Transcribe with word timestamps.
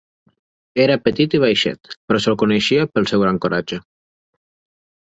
Era 0.85 0.95
petit 1.07 1.35
i 1.39 1.41
baixet 1.43 1.95
però 2.07 2.23
se'l 2.25 2.39
coneixia 2.45 2.91
pel 2.95 3.09
seu 3.15 3.27
gran 3.29 3.41
coratge. 3.47 3.83